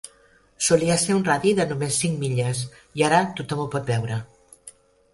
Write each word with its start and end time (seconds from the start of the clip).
Solia 0.67 0.95
ser 1.01 1.17
un 1.17 1.21
radi 1.27 1.53
de 1.59 1.67
només 1.73 2.01
cinc 2.05 2.19
milles, 2.25 2.65
i 3.03 3.09
ara 3.11 3.23
tothom 3.41 3.65
ho 3.67 3.71
pot 3.77 3.89
veure. 3.95 4.23